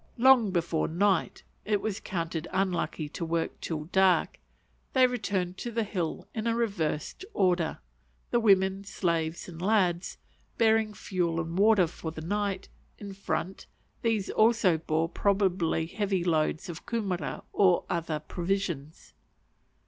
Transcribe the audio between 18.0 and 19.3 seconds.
provisions.